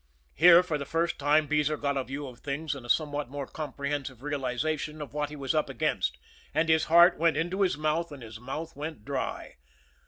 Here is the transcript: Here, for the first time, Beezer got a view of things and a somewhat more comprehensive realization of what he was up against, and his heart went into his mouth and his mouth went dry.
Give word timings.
Here, 0.33 0.63
for 0.63 0.79
the 0.79 0.85
first 0.85 1.19
time, 1.19 1.45
Beezer 1.45 1.77
got 1.77 1.95
a 1.95 2.03
view 2.03 2.25
of 2.25 2.39
things 2.39 2.73
and 2.73 2.87
a 2.87 2.89
somewhat 2.89 3.29
more 3.29 3.45
comprehensive 3.45 4.23
realization 4.23 4.99
of 4.99 5.13
what 5.13 5.29
he 5.29 5.35
was 5.35 5.53
up 5.53 5.69
against, 5.69 6.17
and 6.55 6.69
his 6.69 6.85
heart 6.85 7.19
went 7.19 7.37
into 7.37 7.61
his 7.61 7.77
mouth 7.77 8.11
and 8.11 8.23
his 8.23 8.39
mouth 8.39 8.75
went 8.75 9.05
dry. 9.05 9.57